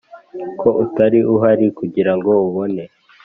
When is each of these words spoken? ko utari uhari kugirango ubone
ko 0.59 0.69
utari 0.83 1.19
uhari 1.33 1.65
kugirango 1.77 2.29
ubone 2.47 2.83